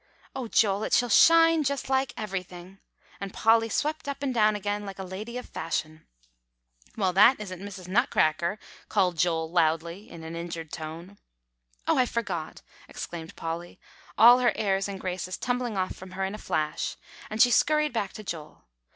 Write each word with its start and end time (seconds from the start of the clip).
O 0.35 0.47
Joel, 0.47 0.83
it 0.85 0.93
shall 0.93 1.09
shine 1.13 1.61
just 1.63 1.87
like 1.87 2.11
everything!" 2.17 2.79
and 3.19 3.31
Polly 3.35 3.69
swept 3.69 4.07
up 4.07 4.23
and 4.23 4.33
down 4.33 4.55
again 4.55 4.83
like 4.83 4.97
a 4.97 5.03
lady 5.03 5.37
of 5.37 5.45
fashion. 5.47 6.07
"Well, 6.97 7.13
that 7.13 7.39
isn't 7.39 7.61
Mrs. 7.61 7.87
Nutcracker," 7.87 8.57
called 8.89 9.15
Joel 9.15 9.51
loudly, 9.51 10.09
in 10.09 10.23
an 10.23 10.35
injured 10.35 10.71
tone. 10.71 11.19
"Oh, 11.87 11.99
I 11.99 12.07
forgot!" 12.07 12.63
exclaimed 12.89 13.35
Polly, 13.35 13.79
all 14.17 14.39
her 14.39 14.53
airs 14.55 14.87
and 14.87 14.99
graces 14.99 15.37
tumbling 15.37 15.77
off 15.77 15.95
from 15.95 16.13
her 16.13 16.25
in 16.25 16.33
a 16.33 16.39
flash, 16.39 16.97
and 17.29 17.39
she 17.39 17.51
skurried 17.51 17.93
back 17.93 18.11
to 18.13 18.23
Joel. 18.23 18.63